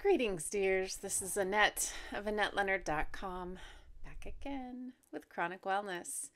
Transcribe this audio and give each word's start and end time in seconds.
Greetings, 0.00 0.48
dears. 0.48 0.98
This 0.98 1.20
is 1.20 1.36
Annette 1.36 1.92
of 2.14 2.26
AnnetteLeonard.com 2.26 3.58
back 4.04 4.26
again 4.26 4.92
with 5.12 5.28
Chronic 5.28 5.62
Wellness. 5.62 6.30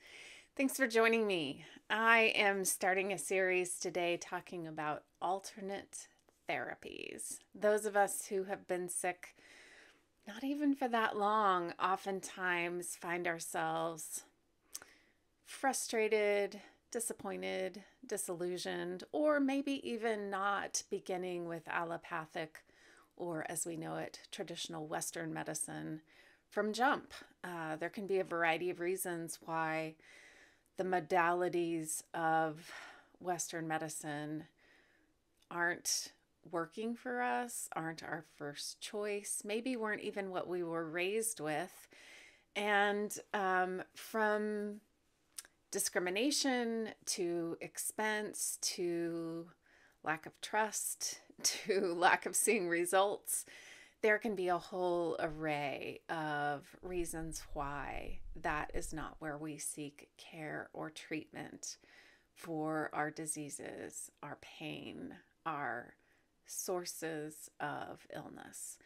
Thanks 0.57 0.75
for 0.75 0.85
joining 0.85 1.25
me. 1.25 1.63
I 1.89 2.33
am 2.35 2.65
starting 2.65 3.13
a 3.13 3.17
series 3.17 3.79
today 3.79 4.17
talking 4.17 4.67
about 4.67 5.03
alternate 5.21 6.09
therapies. 6.49 7.39
Those 7.55 7.85
of 7.85 7.95
us 7.95 8.25
who 8.25 8.43
have 8.43 8.67
been 8.67 8.89
sick 8.89 9.33
not 10.27 10.43
even 10.43 10.75
for 10.75 10.89
that 10.89 11.15
long 11.15 11.71
oftentimes 11.81 12.97
find 12.97 13.25
ourselves 13.25 14.23
frustrated, 15.45 16.59
disappointed, 16.91 17.81
disillusioned, 18.05 19.05
or 19.13 19.39
maybe 19.39 19.79
even 19.89 20.29
not 20.29 20.83
beginning 20.89 21.47
with 21.47 21.65
allopathic 21.69 22.65
or 23.15 23.45
as 23.49 23.65
we 23.65 23.77
know 23.77 23.95
it, 23.95 24.19
traditional 24.31 24.87
Western 24.87 25.33
medicine 25.33 26.01
from 26.49 26.73
jump. 26.73 27.13
Uh, 27.43 27.75
there 27.75 27.89
can 27.89 28.07
be 28.07 28.19
a 28.19 28.23
variety 28.23 28.69
of 28.69 28.79
reasons 28.79 29.39
why 29.45 29.95
the 30.77 30.83
modalities 30.83 32.03
of 32.13 32.71
Western 33.19 33.67
medicine 33.67 34.45
aren't 35.49 36.11
working 36.51 36.95
for 36.95 37.21
us, 37.21 37.69
aren't 37.75 38.03
our 38.03 38.25
first 38.35 38.81
choice, 38.81 39.43
maybe 39.45 39.75
weren't 39.75 40.01
even 40.01 40.29
what 40.29 40.47
we 40.47 40.63
were 40.63 40.89
raised 40.89 41.39
with. 41.39 41.87
And 42.55 43.17
um, 43.33 43.81
from 43.95 44.81
discrimination 45.71 46.89
to 47.05 47.57
expense 47.61 48.59
to 48.61 49.47
lack 50.03 50.25
of 50.25 50.39
trust 50.41 51.19
to 51.43 51.93
lack 51.93 52.25
of 52.25 52.35
seeing 52.35 52.67
results, 52.67 53.45
there 54.01 54.17
can 54.17 54.35
be 54.35 54.49
a 54.49 54.57
whole 54.57 55.15
array 55.19 56.01
of 56.09 56.75
reasons 56.81 57.41
why 57.53 58.19
that 58.35 58.71
is 58.73 58.93
not 58.93 59.15
where 59.19 59.37
we 59.37 59.57
seek 59.57 60.09
care 60.17 60.69
or 60.73 60.89
treatment 60.89 61.77
for 62.35 62.89
our 62.93 63.09
diseases, 63.09 64.11
our 64.21 64.37
pain, 64.41 65.13
our 65.45 65.93
sources 66.45 67.49
of 67.59 68.05
illness. 68.13 68.77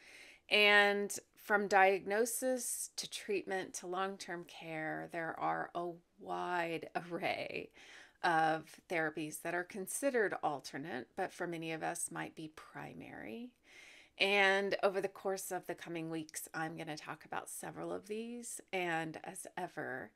And 0.49 1.13
from 1.35 1.67
diagnosis 1.67 2.91
to 2.97 3.09
treatment 3.09 3.73
to 3.75 3.87
long 3.87 4.17
term 4.17 4.45
care, 4.45 5.09
there 5.11 5.35
are 5.39 5.71
a 5.75 5.89
wide 6.19 6.89
array 7.11 7.71
of 8.23 8.79
therapies 8.89 9.41
that 9.41 9.53
are 9.53 9.63
considered 9.63 10.35
alternate, 10.43 11.07
but 11.15 11.31
for 11.31 11.47
many 11.47 11.71
of 11.71 11.83
us 11.83 12.09
might 12.11 12.35
be 12.35 12.51
primary. 12.55 13.51
And 14.19 14.75
over 14.81 14.99
the 14.99 15.07
course 15.07 15.51
of 15.51 15.67
the 15.67 15.75
coming 15.75 16.09
weeks, 16.09 16.47
I'm 16.53 16.75
going 16.75 16.87
to 16.87 16.97
talk 16.97 17.25
about 17.25 17.49
several 17.49 17.93
of 17.93 18.07
these. 18.07 18.59
And 18.73 19.19
as 19.23 19.45
ever, 19.55 20.11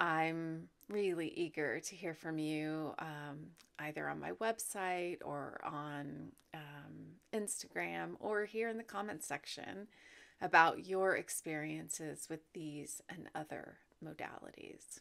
I'm 0.00 0.68
really 0.88 1.28
eager 1.28 1.80
to 1.80 1.96
hear 1.96 2.14
from 2.14 2.38
you 2.38 2.94
um, 2.98 3.50
either 3.78 4.08
on 4.08 4.18
my 4.18 4.32
website 4.32 5.18
or 5.24 5.60
on 5.64 6.32
um, 6.54 7.14
Instagram 7.32 8.14
or 8.18 8.44
here 8.44 8.68
in 8.68 8.76
the 8.76 8.82
comments 8.82 9.26
section 9.26 9.86
about 10.40 10.86
your 10.86 11.16
experiences 11.16 12.26
with 12.28 12.40
these 12.52 13.02
and 13.08 13.28
other 13.34 13.78
modalities. 14.04 15.00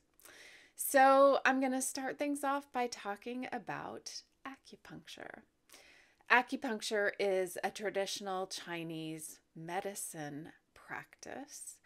So, 0.79 1.39
I'm 1.43 1.59
going 1.59 1.71
to 1.71 1.81
start 1.81 2.19
things 2.19 2.43
off 2.43 2.71
by 2.71 2.85
talking 2.85 3.47
about 3.51 4.21
acupuncture. 4.47 5.41
Acupuncture 6.31 7.11
is 7.19 7.57
a 7.63 7.71
traditional 7.71 8.45
Chinese 8.45 9.39
medicine 9.55 10.49
practice 10.75 11.79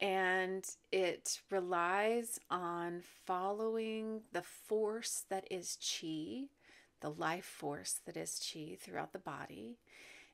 and 0.00 0.64
it 0.92 1.40
relies 1.50 2.38
on 2.48 3.02
following 3.26 4.20
the 4.32 4.42
force 4.42 5.24
that 5.28 5.48
is 5.50 5.76
qi, 5.82 6.46
the 7.00 7.10
life 7.10 7.44
force 7.44 8.00
that 8.06 8.16
is 8.16 8.30
qi 8.30 8.78
throughout 8.78 9.12
the 9.12 9.18
body. 9.18 9.80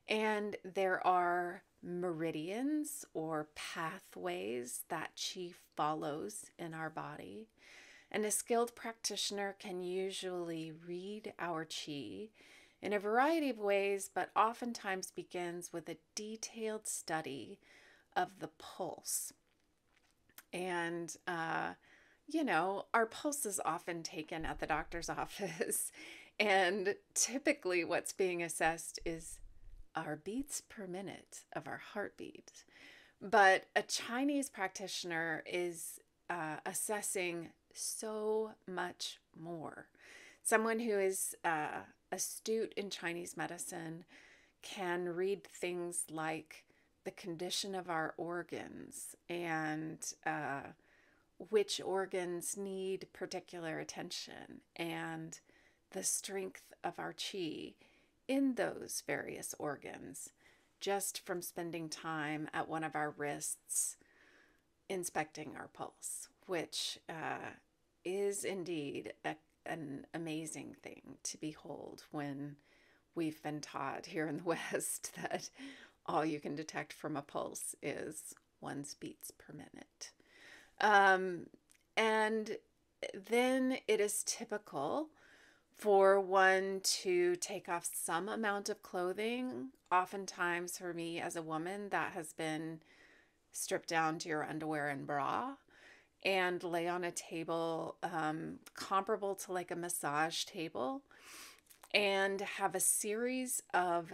And 0.07 0.55
there 0.63 1.05
are 1.05 1.63
meridians 1.81 3.05
or 3.15 3.49
pathways 3.55 4.83
that 4.89 5.15
qi 5.17 5.55
follows 5.75 6.45
in 6.59 6.75
our 6.75 6.91
body. 6.91 7.47
And 8.13 8.25
a 8.25 8.31
skilled 8.31 8.75
practitioner 8.75 9.55
can 9.57 9.81
usually 9.81 10.71
read 10.71 11.33
our 11.39 11.65
chi 11.65 12.29
in 12.79 12.93
a 12.93 12.99
variety 12.99 13.49
of 13.49 13.57
ways, 13.57 14.09
but 14.13 14.29
oftentimes 14.35 15.09
begins 15.09 15.73
with 15.73 15.89
a 15.89 15.97
detailed 16.13 16.85
study 16.85 17.59
of 18.15 18.39
the 18.39 18.49
pulse. 18.59 19.33
And, 20.51 21.15
uh, 21.27 21.73
you 22.27 22.43
know, 22.43 22.85
our 22.93 23.07
pulse 23.07 23.47
is 23.47 23.59
often 23.65 24.03
taken 24.03 24.45
at 24.45 24.59
the 24.59 24.67
doctor's 24.67 25.09
office, 25.09 25.91
and 26.39 26.95
typically 27.15 27.83
what's 27.83 28.13
being 28.13 28.43
assessed 28.43 28.99
is 29.05 29.39
our 29.95 30.15
beats 30.15 30.61
per 30.61 30.85
minute 30.85 31.45
of 31.53 31.67
our 31.67 31.81
heartbeat. 31.93 32.63
But 33.21 33.65
a 33.75 33.81
Chinese 33.81 34.49
practitioner 34.49 35.43
is 35.45 35.99
uh, 36.29 36.57
assessing 36.65 37.49
so 37.73 38.51
much 38.67 39.19
more. 39.39 39.87
Someone 40.43 40.79
who 40.79 40.99
is 40.99 41.35
uh, 41.43 41.81
astute 42.11 42.73
in 42.75 42.89
Chinese 42.89 43.37
medicine 43.37 44.05
can 44.61 45.09
read 45.09 45.43
things 45.43 46.05
like 46.09 46.65
the 47.03 47.11
condition 47.11 47.75
of 47.75 47.89
our 47.89 48.13
organs 48.17 49.15
and 49.29 50.13
uh, 50.25 50.61
which 51.49 51.81
organs 51.83 52.55
need 52.57 53.07
particular 53.13 53.79
attention 53.79 54.61
and 54.75 55.39
the 55.91 56.03
strength 56.03 56.73
of 56.83 56.97
our 56.97 57.13
chi 57.13 57.73
in 58.27 58.55
those 58.55 59.03
various 59.05 59.53
organs 59.59 60.29
just 60.79 61.25
from 61.25 61.41
spending 61.41 61.89
time 61.89 62.49
at 62.53 62.69
one 62.69 62.83
of 62.83 62.95
our 62.95 63.11
wrists 63.11 63.97
inspecting 64.89 65.53
our 65.57 65.67
pulse 65.67 66.29
which 66.47 66.99
uh, 67.09 67.51
is 68.05 68.43
indeed 68.43 69.13
a, 69.25 69.35
an 69.65 70.05
amazing 70.13 70.75
thing 70.81 71.17
to 71.23 71.37
behold 71.37 72.03
when 72.11 72.55
we've 73.15 73.41
been 73.43 73.61
taught 73.61 74.05
here 74.05 74.27
in 74.27 74.37
the 74.37 74.43
West 74.71 75.11
that 75.21 75.49
all 76.05 76.25
you 76.25 76.39
can 76.39 76.55
detect 76.55 76.93
from 76.93 77.15
a 77.15 77.21
pulse 77.21 77.75
is 77.81 78.33
one's 78.61 78.93
beats 78.95 79.31
per 79.31 79.53
minute. 79.53 80.11
Um, 80.81 81.47
and 81.95 82.57
then 83.29 83.77
it 83.87 83.99
is 83.99 84.23
typical 84.25 85.09
for 85.75 86.19
one 86.19 86.81
to 86.83 87.35
take 87.37 87.67
off 87.67 87.87
some 87.91 88.29
amount 88.29 88.69
of 88.69 88.81
clothing. 88.81 89.69
Oftentimes, 89.91 90.77
for 90.77 90.93
me 90.93 91.19
as 91.19 91.35
a 91.35 91.41
woman, 91.41 91.89
that 91.89 92.13
has 92.13 92.33
been 92.33 92.79
stripped 93.51 93.89
down 93.89 94.17
to 94.19 94.29
your 94.29 94.43
underwear 94.43 94.89
and 94.89 95.05
bra 95.05 95.53
and 96.25 96.63
lay 96.63 96.87
on 96.87 97.03
a 97.03 97.11
table 97.11 97.97
um, 98.03 98.59
comparable 98.75 99.35
to 99.35 99.51
like 99.51 99.71
a 99.71 99.75
massage 99.75 100.45
table 100.45 101.01
and 101.93 102.41
have 102.41 102.75
a 102.75 102.79
series 102.79 103.61
of 103.73 104.13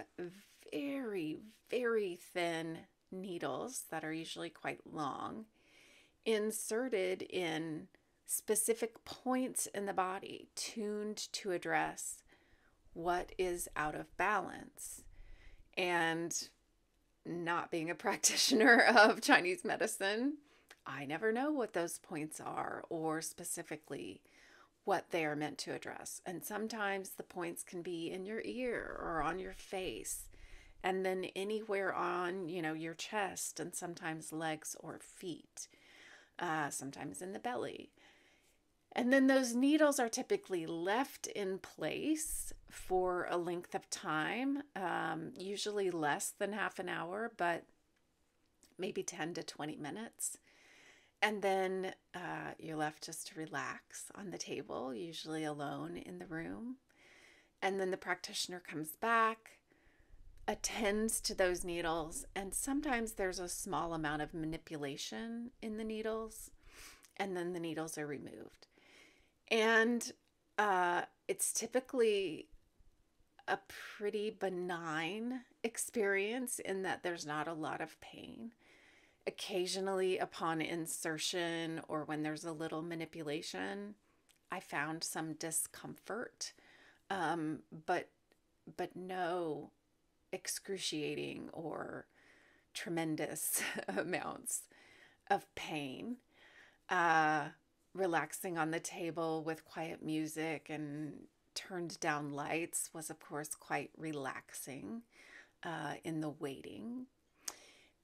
very, 0.72 1.38
very 1.70 2.20
thin 2.34 2.80
needles 3.12 3.86
that 3.90 4.04
are 4.04 4.14
usually 4.14 4.50
quite 4.50 4.80
long 4.92 5.46
inserted 6.26 7.22
in 7.24 7.88
specific 8.26 9.04
points 9.06 9.68
in 9.68 9.86
the 9.86 9.94
body 9.94 10.50
tuned 10.56 11.18
to 11.32 11.52
address 11.52 12.22
what 12.94 13.32
is 13.38 13.68
out 13.76 13.96
of 13.96 14.16
balance. 14.18 15.04
And 15.78 16.36
not 17.26 17.72
being 17.72 17.90
a 17.90 17.96
practitioner 17.96 18.82
of 18.82 19.22
Chinese 19.22 19.64
medicine, 19.64 20.38
I 20.90 21.06
never 21.06 21.32
know 21.32 21.52
what 21.52 21.74
those 21.74 22.00
points 22.00 22.42
are 22.42 22.84
or 22.90 23.22
specifically 23.22 24.22
what 24.86 25.12
they 25.12 25.24
are 25.24 25.36
meant 25.36 25.60
to 25.60 25.74
address. 25.74 26.20
And 26.26 26.44
sometimes 26.44 27.12
the 27.12 27.24
points 27.24 27.64
can 27.64 27.84
be 27.84 28.12
in 28.12 28.26
your 28.26 28.42
ear 28.44 28.98
or 29.00 29.22
on 29.22 29.38
your 29.38 29.54
face 29.54 30.24
and 30.84 31.06
then 31.06 31.26
anywhere 31.36 31.94
on, 31.94 32.50
you 32.50 32.62
know, 32.62 32.74
your 32.74 32.96
chest 32.96 33.60
and 33.60 33.76
sometimes 33.76 34.34
legs 34.34 34.76
or 34.80 35.00
feet, 35.00 35.68
uh, 36.40 36.70
sometimes 36.72 37.22
in 37.22 37.34
the 37.34 37.40
belly. 37.40 37.92
And 38.94 39.14
then 39.14 39.28
those 39.28 39.54
needles 39.54 40.00
are 40.00 40.10
typically 40.10 40.66
left 40.66 41.28
in 41.28 41.60
place 41.60 42.52
for 42.72 43.28
a 43.30 43.38
length 43.38 43.76
of 43.76 43.90
time, 43.92 44.64
um, 44.76 45.34
usually 45.38 45.92
less 45.92 46.32
than 46.32 46.54
half 46.54 46.80
an 46.80 46.90
hour, 46.90 47.32
but 47.38 47.66
maybe 48.80 49.04
10 49.04 49.36
to 49.36 49.44
20 49.44 49.76
minutes. 49.76 50.38
And 51.22 51.42
then 51.42 51.94
uh, 52.16 52.54
you're 52.58 52.78
left 52.78 53.04
just 53.04 53.28
to 53.28 53.40
relax 53.40 54.06
on 54.16 54.32
the 54.32 54.38
table, 54.38 54.94
usually 54.94 55.44
alone 55.44 55.98
in 55.98 56.20
the 56.20 56.26
room. 56.26 56.78
And 57.62 57.80
then 57.80 57.92
the 57.92 57.98
practitioner 57.98 58.62
comes 58.66 58.96
back, 58.96 59.60
attends 60.48 61.20
to 61.22 61.36
those 61.36 61.66
needles, 61.66 62.26
and 62.36 62.54
sometimes 62.54 63.14
there's 63.14 63.40
a 63.40 63.50
small 63.50 63.94
amount 63.94 64.22
of 64.22 64.34
manipulation 64.34 65.52
in 65.62 65.78
the 65.78 65.84
needles, 65.84 66.52
and 67.18 67.36
then 67.36 67.52
the 67.52 67.60
needles 67.60 67.98
are 67.98 68.08
removed. 68.08 68.68
And 69.52 70.12
uh, 70.58 71.02
it's 71.28 71.52
typically 71.52 72.48
a 73.48 73.60
pretty 73.98 74.30
benign 74.30 75.42
experience 75.64 76.60
in 76.60 76.84
that 76.84 77.04
there's 77.04 77.26
not 77.26 77.48
a 77.48 77.54
lot 77.54 77.82
of 77.82 78.00
pain. 78.00 78.52
Occasionally, 79.30 80.18
upon 80.18 80.60
insertion 80.60 81.82
or 81.88 82.04
when 82.04 82.24
there's 82.24 82.46
a 82.46 82.52
little 82.52 82.82
manipulation, 82.82 83.94
I 84.52 84.60
found 84.60 85.04
some 85.04 85.34
discomfort, 85.34 86.54
um, 87.12 87.60
but 87.86 88.10
but 88.76 88.96
no 88.96 89.70
excruciating 90.32 91.50
or 91.54 92.08
tremendous 92.74 93.62
amounts 93.88 94.64
of 95.30 95.46
pain. 95.54 96.18
Uh, 96.90 97.50
relaxing 97.94 98.58
on 98.58 98.72
the 98.72 98.80
table 98.80 99.44
with 99.44 99.64
quiet 99.64 100.02
music 100.02 100.72
and 100.72 101.14
turned 101.54 102.00
down 102.00 102.32
lights 102.32 102.90
was, 102.96 103.12
of 103.12 103.20
course, 103.20 103.50
quite 103.50 103.92
relaxing 103.96 105.04
uh, 105.62 105.94
in 106.04 106.20
the 106.20 106.32
waiting. 106.32 107.06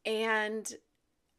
And 0.06 0.72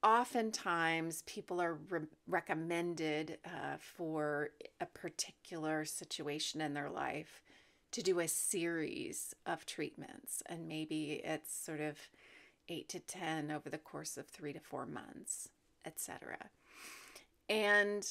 oftentimes, 0.03 1.23
people 1.23 1.61
are 1.61 1.75
re- 1.89 2.07
recommended 2.27 3.39
uh, 3.45 3.77
for 3.79 4.51
a 4.81 4.87
particular 4.87 5.85
situation 5.85 6.61
in 6.61 6.75
their 6.75 6.91
life 6.91 7.43
to 7.93 8.03
do 8.03 8.21
a 8.21 8.29
series 8.29 9.35
of 9.47 9.65
treatments. 9.67 10.43
And 10.47 10.69
maybe 10.69 11.23
it's 11.25 11.55
sort 11.55 11.81
of 11.81 11.99
eight 12.69 12.89
to 12.91 13.01
10 13.01 13.51
over 13.51 13.71
the 13.71 13.79
course 13.79 14.17
of 14.17 14.27
three 14.27 14.53
to 14.53 14.61
four 14.61 14.87
months, 14.87 15.49
etc. 15.85 16.37
And 17.49 18.07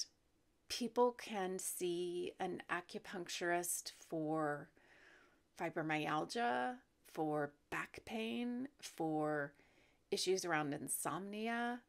people 0.69 1.11
can 1.11 1.59
see 1.59 2.31
an 2.39 2.61
acupuncturist 2.71 3.91
for 4.09 4.69
fibromyalgia, 5.59 6.75
for 7.11 7.51
back 7.69 7.99
pain, 8.05 8.67
for 8.79 9.53
issues 10.11 10.45
around 10.45 10.73
insomnia, 10.73 11.81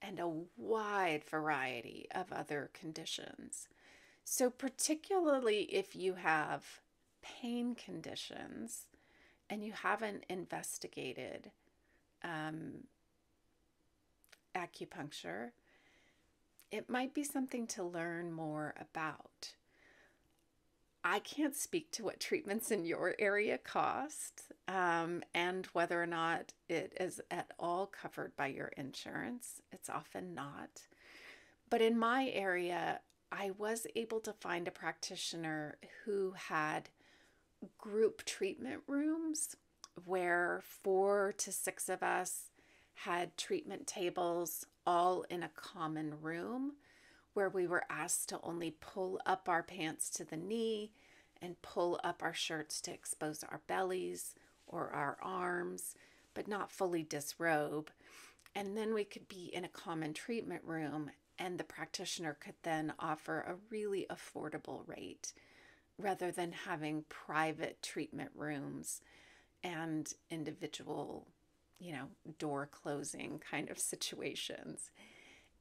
and 0.00 0.18
a 0.18 0.30
wide 0.56 1.24
variety 1.28 2.06
of 2.14 2.32
other 2.32 2.70
conditions. 2.74 3.68
So, 4.24 4.50
particularly 4.50 5.62
if 5.64 5.94
you 5.94 6.14
have 6.14 6.80
pain 7.22 7.74
conditions 7.74 8.86
and 9.48 9.64
you 9.64 9.72
haven't 9.72 10.24
investigated 10.28 11.50
um, 12.22 12.84
acupuncture, 14.54 15.50
it 16.70 16.88
might 16.90 17.14
be 17.14 17.24
something 17.24 17.66
to 17.68 17.84
learn 17.84 18.32
more 18.32 18.74
about. 18.80 19.54
I 21.06 21.18
can't 21.18 21.54
speak 21.54 21.90
to 21.92 22.04
what 22.04 22.18
treatments 22.18 22.70
in 22.70 22.86
your 22.86 23.14
area 23.18 23.58
cost 23.58 24.44
um, 24.66 25.22
and 25.34 25.66
whether 25.66 26.02
or 26.02 26.06
not 26.06 26.54
it 26.66 26.94
is 26.98 27.20
at 27.30 27.52
all 27.58 27.86
covered 27.86 28.34
by 28.36 28.46
your 28.46 28.68
insurance. 28.68 29.60
It's 29.70 29.90
often 29.90 30.34
not. 30.34 30.80
But 31.68 31.82
in 31.82 31.98
my 31.98 32.30
area, 32.32 33.00
I 33.30 33.50
was 33.58 33.86
able 33.94 34.20
to 34.20 34.32
find 34.32 34.66
a 34.66 34.70
practitioner 34.70 35.76
who 36.04 36.32
had 36.32 36.88
group 37.76 38.24
treatment 38.24 38.80
rooms 38.86 39.56
where 40.06 40.62
four 40.64 41.34
to 41.38 41.52
six 41.52 41.90
of 41.90 42.02
us 42.02 42.50
had 42.94 43.36
treatment 43.36 43.86
tables 43.86 44.64
all 44.86 45.24
in 45.28 45.42
a 45.42 45.50
common 45.54 46.14
room 46.22 46.72
where 47.34 47.48
we 47.48 47.66
were 47.66 47.84
asked 47.90 48.28
to 48.30 48.40
only 48.42 48.70
pull 48.80 49.20
up 49.26 49.48
our 49.48 49.62
pants 49.62 50.08
to 50.10 50.24
the 50.24 50.36
knee 50.36 50.92
and 51.42 51.60
pull 51.62 52.00
up 52.02 52.22
our 52.22 52.32
shirts 52.32 52.80
to 52.80 52.92
expose 52.92 53.44
our 53.44 53.60
bellies 53.66 54.34
or 54.66 54.90
our 54.90 55.18
arms, 55.22 55.94
but 56.32 56.48
not 56.48 56.72
fully 56.72 57.02
disrobe. 57.02 57.90
And 58.54 58.76
then 58.76 58.94
we 58.94 59.04
could 59.04 59.28
be 59.28 59.50
in 59.52 59.64
a 59.64 59.68
common 59.68 60.14
treatment 60.14 60.62
room, 60.64 61.10
and 61.38 61.58
the 61.58 61.64
practitioner 61.64 62.36
could 62.40 62.54
then 62.62 62.94
offer 62.98 63.40
a 63.40 63.56
really 63.70 64.06
affordable 64.08 64.86
rate 64.86 65.32
rather 65.98 66.30
than 66.30 66.52
having 66.52 67.04
private 67.08 67.82
treatment 67.82 68.30
rooms 68.34 69.00
and 69.62 70.12
individual, 70.30 71.26
you 71.78 71.92
know, 71.92 72.06
door 72.38 72.68
closing 72.70 73.40
kind 73.50 73.70
of 73.70 73.78
situations. 73.78 74.90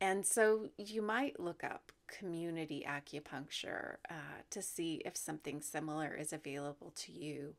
And 0.03 0.25
so 0.25 0.67
you 0.77 1.01
might 1.01 1.39
look 1.39 1.63
up 1.63 1.93
community 2.09 2.85
acupuncture 2.85 3.95
uh, 4.09 4.41
to 4.49 4.61
see 4.61 5.01
if 5.05 5.15
something 5.15 5.61
similar 5.61 6.13
is 6.13 6.33
available 6.33 6.91
to 6.97 7.13
you 7.13 7.55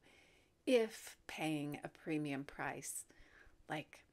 if 0.66 1.16
paying 1.26 1.78
a 1.82 1.88
premium 1.88 2.44
price 2.44 3.06
like 3.66 4.04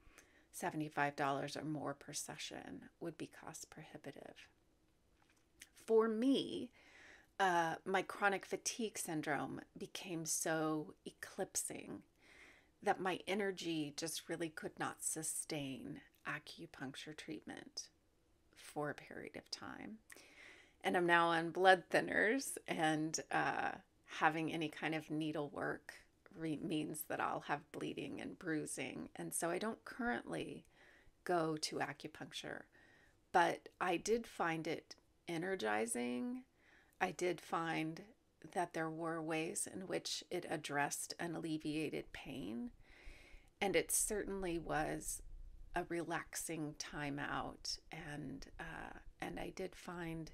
$75 0.58 1.58
or 1.62 1.66
more 1.66 1.94
per 1.94 2.14
session 2.14 2.84
would 3.02 3.18
be 3.18 3.30
cost 3.44 3.70
prohibitive. 3.70 4.48
For 5.86 6.08
me, 6.08 6.70
uh, 7.38 7.76
my 7.84 8.02
chronic 8.02 8.46
fatigue 8.46 8.98
syndrome 8.98 9.60
became 9.78 10.26
so 10.26 10.94
eclipsing 11.06 12.04
that 12.82 13.02
my 13.02 13.20
energy 13.28 13.94
just 13.98 14.30
really 14.30 14.50
could 14.50 14.80
not 14.80 15.04
sustain 15.04 16.00
acupuncture 16.26 17.16
treatment 17.18 17.90
for 18.74 18.90
a 18.90 18.96
period 18.96 19.36
of 19.36 19.50
time. 19.52 19.98
And 20.84 20.98
I'm 20.98 21.06
now 21.06 21.28
on 21.28 21.52
blood 21.52 21.84
thinners, 21.92 22.58
and 22.68 23.20
uh, 23.32 23.72
having 24.20 24.52
any 24.52 24.70
kind 24.70 24.96
of 24.96 25.12
needle 25.12 25.50
work 25.50 25.94
re- 26.36 26.60
means 26.62 27.04
that 27.08 27.20
I'll 27.20 27.42
have 27.42 27.72
bleeding 27.72 28.20
and 28.20 28.38
bruising. 28.40 29.10
And 29.16 29.34
so 29.34 29.50
I 29.50 29.60
don't 29.60 29.84
currently 29.86 30.66
go 31.24 31.56
to 31.58 31.78
acupuncture, 31.78 32.62
but 33.32 33.70
I 33.80 33.98
did 33.98 34.26
find 34.26 34.68
it 34.68 34.96
energizing 35.28 36.42
I 37.02 37.10
did 37.10 37.42
find 37.42 38.04
that 38.54 38.74
there 38.74 38.90
were 38.90 39.22
ways 39.22 39.68
in 39.72 39.88
which 39.88 40.24
it 40.30 40.46
addressed 40.48 41.16
and 41.20 41.36
alleviated 41.36 42.14
pain. 42.14 42.70
And 43.60 43.76
it 43.76 43.92
certainly 43.92 44.60
was 44.60 45.24
a 45.76 45.84
relaxing 45.90 46.76
time 46.78 47.20
out. 47.20 47.78
And, 47.92 48.46
uh, 48.60 48.98
and 49.22 49.40
I 49.40 49.52
did 49.56 49.76
find 49.76 50.32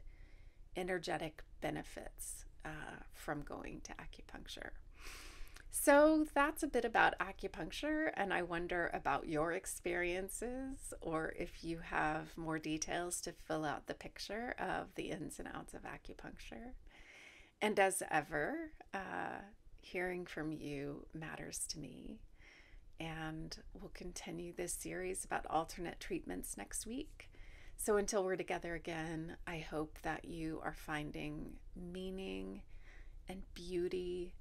energetic 0.75 1.43
benefits 1.61 2.45
uh, 2.65 3.03
from 3.13 3.41
going 3.41 3.81
to 3.81 3.93
acupuncture. 3.93 4.71
So 5.69 6.25
that's 6.33 6.63
a 6.63 6.67
bit 6.67 6.85
about 6.85 7.19
acupuncture, 7.19 8.11
and 8.15 8.33
I 8.33 8.41
wonder 8.41 8.89
about 8.93 9.27
your 9.27 9.51
experiences 9.51 10.93
or 11.01 11.33
if 11.37 11.63
you 11.63 11.77
have 11.79 12.35
more 12.35 12.57
details 12.57 13.21
to 13.21 13.31
fill 13.31 13.63
out 13.63 13.85
the 13.85 13.93
picture 13.93 14.55
of 14.57 14.95
the 14.95 15.11
ins 15.11 15.39
and 15.39 15.47
outs 15.53 15.73
of 15.73 15.83
acupuncture. 15.83 16.71
And 17.61 17.79
as 17.79 18.01
ever, 18.09 18.71
uh, 18.93 19.41
hearing 19.79 20.25
from 20.25 20.51
you 20.51 21.05
matters 21.13 21.65
to 21.69 21.79
me. 21.79 22.19
And 22.99 23.55
we'll 23.73 23.91
continue 23.93 24.53
this 24.53 24.73
series 24.73 25.23
about 25.23 25.45
alternate 25.49 25.99
treatments 25.99 26.57
next 26.57 26.87
week. 26.87 27.29
So 27.75 27.97
until 27.97 28.23
we're 28.23 28.35
together 28.35 28.73
again, 28.73 29.37
I 29.45 29.59
hope 29.59 29.99
that 30.01 30.25
you 30.25 30.59
are 30.63 30.73
finding 30.73 31.53
meaning 31.75 32.61
and 33.29 33.43
beauty 33.53 34.33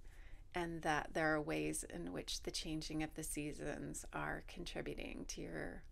and 0.54 0.80
that 0.82 1.10
there 1.12 1.34
are 1.34 1.40
ways 1.40 1.84
in 1.92 2.12
which 2.12 2.42
the 2.42 2.50
changing 2.50 3.02
of 3.02 3.12
the 3.14 3.22
seasons 3.22 4.06
are 4.14 4.42
contributing 4.48 5.26
to 5.28 5.42
your 5.42 5.82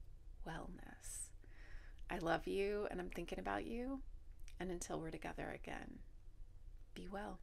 wellness. 0.49 1.28
I 2.11 2.18
love 2.18 2.47
you 2.47 2.88
and 2.90 2.99
I'm 2.99 3.11
thinking 3.11 3.38
about 3.38 3.66
you. 3.66 4.00
And 4.59 4.71
until 4.71 4.99
we're 4.99 5.11
together 5.11 5.54
again, 5.54 5.99
be 6.94 7.09
well. 7.11 7.40